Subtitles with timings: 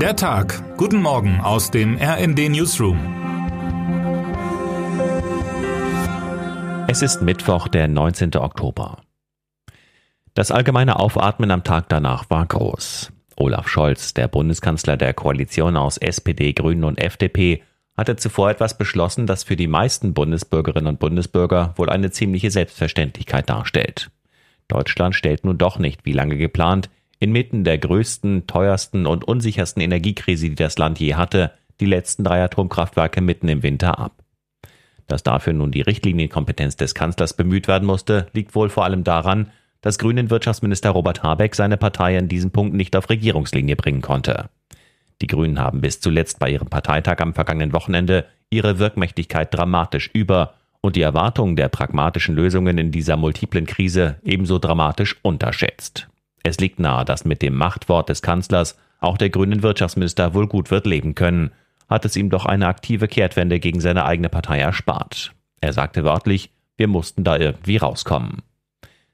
[0.00, 0.76] Der Tag.
[0.76, 2.98] Guten Morgen aus dem RND Newsroom.
[6.86, 8.36] Es ist Mittwoch, der 19.
[8.36, 8.98] Oktober.
[10.34, 13.10] Das allgemeine Aufatmen am Tag danach war groß.
[13.36, 17.62] Olaf Scholz, der Bundeskanzler der Koalition aus SPD, Grünen und FDP,
[17.96, 23.48] hatte zuvor etwas beschlossen, das für die meisten Bundesbürgerinnen und Bundesbürger wohl eine ziemliche Selbstverständlichkeit
[23.48, 24.10] darstellt.
[24.68, 30.48] Deutschland stellt nun doch nicht, wie lange geplant, inmitten der größten, teuersten und unsichersten Energiekrise,
[30.48, 34.22] die das Land je hatte, die letzten drei Atomkraftwerke mitten im Winter ab.
[35.06, 39.50] Dass dafür nun die Richtlinienkompetenz des Kanzlers bemüht werden musste, liegt wohl vor allem daran,
[39.80, 44.48] dass Grünen Wirtschaftsminister Robert Habeck seine Partei an diesem Punkt nicht auf Regierungslinie bringen konnte.
[45.22, 50.54] Die Grünen haben bis zuletzt bei ihrem Parteitag am vergangenen Wochenende ihre Wirkmächtigkeit dramatisch über
[50.80, 56.08] und die Erwartungen der pragmatischen Lösungen in dieser multiplen Krise ebenso dramatisch unterschätzt.
[56.46, 60.70] Es liegt nahe, dass mit dem Machtwort des Kanzlers auch der grünen Wirtschaftsminister wohl gut
[60.70, 61.50] wird leben können,
[61.88, 65.32] hat es ihm doch eine aktive Kehrtwende gegen seine eigene Partei erspart.
[65.60, 68.42] Er sagte wörtlich, wir mussten da irgendwie rauskommen.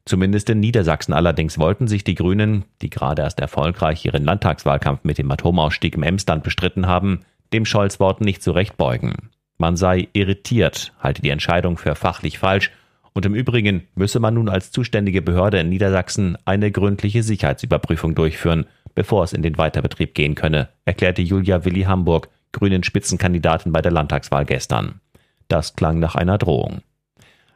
[0.04, 5.16] Zumindest in Niedersachsen allerdings wollten sich die Grünen, die gerade erst erfolgreich ihren Landtagswahlkampf mit
[5.16, 7.20] dem Atomausstieg im Emsland bestritten haben,
[7.54, 9.30] dem Scholz-Wort nicht zurecht beugen.
[9.56, 12.70] Man sei irritiert, halte die Entscheidung für fachlich falsch
[13.14, 18.66] und im Übrigen müsse man nun als zuständige Behörde in Niedersachsen eine gründliche Sicherheitsüberprüfung durchführen,
[18.94, 23.92] bevor es in den Weiterbetrieb gehen könne, erklärte Julia Willi Hamburg, grünen Spitzenkandidatin bei der
[23.92, 25.00] Landtagswahl gestern.
[25.48, 26.82] Das klang nach einer Drohung.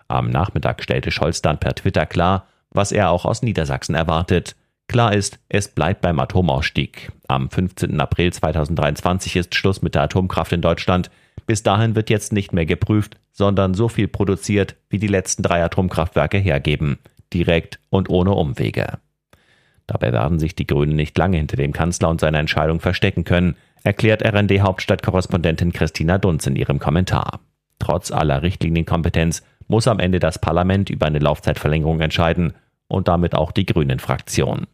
[0.09, 4.55] Am Nachmittag stellte Scholz dann per Twitter klar, was er auch aus Niedersachsen erwartet.
[4.89, 7.11] Klar ist, es bleibt beim Atomausstieg.
[7.27, 8.01] Am 15.
[8.01, 11.11] April 2023 ist Schluss mit der Atomkraft in Deutschland.
[11.45, 15.62] Bis dahin wird jetzt nicht mehr geprüft, sondern so viel produziert, wie die letzten drei
[15.62, 16.98] Atomkraftwerke hergeben,
[17.33, 18.98] direkt und ohne Umwege.
[19.87, 23.57] Dabei werden sich die Grünen nicht lange hinter dem Kanzler und seiner Entscheidung verstecken können,
[23.84, 27.41] erklärt RND-Hauptstadtkorrespondentin Christina Dunz in ihrem Kommentar.
[27.79, 32.55] Trotz aller Richtlinienkompetenz muss am Ende das Parlament über eine Laufzeitverlängerung entscheiden
[32.89, 34.67] und damit auch die Grünen-Fraktion.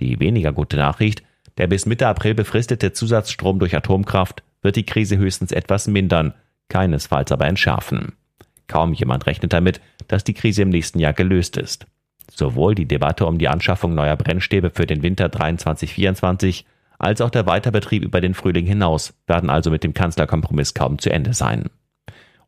[0.00, 1.22] Die weniger gute Nachricht,
[1.58, 6.34] der bis Mitte April befristete Zusatzstrom durch Atomkraft wird die Krise höchstens etwas mindern,
[6.68, 8.14] keinesfalls aber entschärfen.
[8.66, 11.86] Kaum jemand rechnet damit, dass die Krise im nächsten Jahr gelöst ist.
[12.32, 16.64] Sowohl die Debatte um die Anschaffung neuer Brennstäbe für den Winter 23-24
[16.98, 21.10] als auch der Weiterbetrieb über den Frühling hinaus werden also mit dem Kanzlerkompromiss kaum zu
[21.10, 21.68] Ende sein.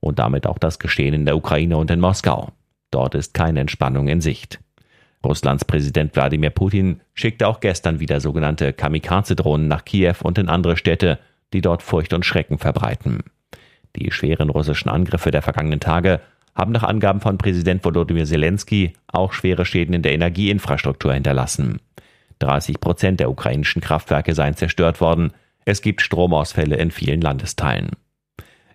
[0.00, 2.52] Und damit auch das Geschehen in der Ukraine und in Moskau.
[2.90, 4.60] Dort ist keine Entspannung in Sicht.
[5.24, 10.76] Russlands Präsident Wladimir Putin schickte auch gestern wieder sogenannte Kamikaze-Drohnen nach Kiew und in andere
[10.76, 11.18] Städte,
[11.52, 13.22] die dort Furcht und Schrecken verbreiten.
[13.96, 16.20] Die schweren russischen Angriffe der vergangenen Tage
[16.54, 21.80] haben nach Angaben von Präsident Volodymyr Zelensky auch schwere Schäden in der Energieinfrastruktur hinterlassen.
[22.38, 25.32] 30 Prozent der ukrainischen Kraftwerke seien zerstört worden.
[25.64, 27.90] Es gibt Stromausfälle in vielen Landesteilen.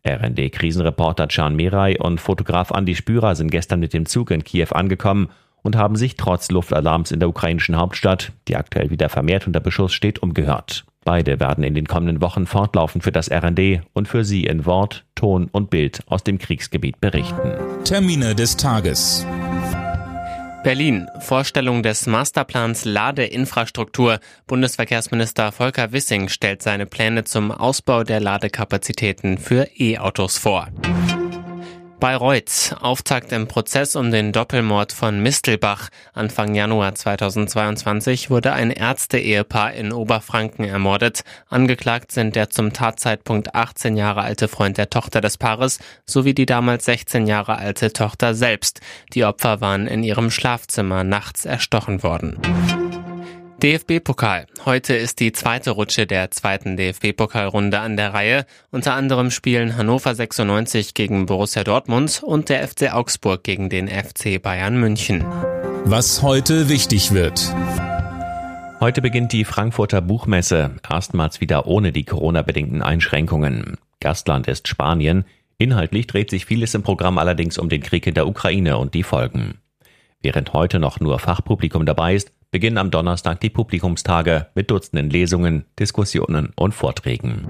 [0.07, 5.29] RND-Krisenreporter Can Mirai und Fotograf Andi Spürer sind gestern mit dem Zug in Kiew angekommen
[5.61, 9.93] und haben sich trotz Luftalarms in der ukrainischen Hauptstadt, die aktuell wieder vermehrt unter Beschuss
[9.93, 10.85] steht, umgehört.
[11.03, 15.03] Beide werden in den kommenden Wochen fortlaufend für das RND und für Sie in Wort,
[15.15, 17.53] Ton und Bild aus dem Kriegsgebiet berichten.
[17.83, 19.25] Termine des Tages.
[20.63, 21.07] Berlin.
[21.19, 24.19] Vorstellung des Masterplans Ladeinfrastruktur.
[24.45, 30.67] Bundesverkehrsminister Volker Wissing stellt seine Pläne zum Ausbau der Ladekapazitäten für E-Autos vor.
[32.01, 32.75] Bayreuth.
[32.81, 35.89] Auftakt im Prozess um den Doppelmord von Mistelbach.
[36.13, 41.21] Anfang Januar 2022 wurde ein Ärzte-Ehepaar in Oberfranken ermordet.
[41.47, 46.47] Angeklagt sind der zum Tatzeitpunkt 18 Jahre alte Freund der Tochter des Paares sowie die
[46.47, 48.81] damals 16 Jahre alte Tochter selbst.
[49.13, 52.80] Die Opfer waren in ihrem Schlafzimmer nachts erstochen worden.
[53.61, 54.47] DFB-Pokal.
[54.65, 58.47] Heute ist die zweite Rutsche der zweiten DFB-Pokalrunde an der Reihe.
[58.71, 64.41] Unter anderem spielen Hannover 96 gegen Borussia Dortmund und der FC Augsburg gegen den FC
[64.41, 65.23] Bayern München.
[65.85, 67.53] Was heute wichtig wird.
[68.79, 73.77] Heute beginnt die Frankfurter Buchmesse, erstmals wieder ohne die Corona-bedingten Einschränkungen.
[73.99, 75.23] Gastland ist Spanien.
[75.59, 79.03] Inhaltlich dreht sich vieles im Programm allerdings um den Krieg in der Ukraine und die
[79.03, 79.59] Folgen.
[80.23, 85.65] Während heute noch nur Fachpublikum dabei ist, beginnen am Donnerstag die Publikumstage mit Dutzenden Lesungen,
[85.79, 87.47] Diskussionen und Vorträgen.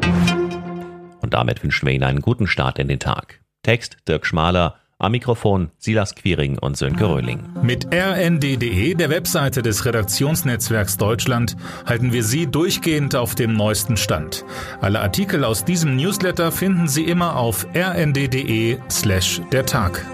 [1.21, 3.41] Und damit wünschen wir Ihnen einen guten Start in den Tag.
[3.63, 7.43] Text Dirk Schmaler, am Mikrofon Silas Quiring und Sönke Röhling.
[7.63, 11.57] Mit rnd.de, der Webseite des Redaktionsnetzwerks Deutschland,
[11.87, 14.45] halten wir Sie durchgehend auf dem neuesten Stand.
[14.79, 20.05] Alle Artikel aus diesem Newsletter finden Sie immer auf rnd.de slash der Tag.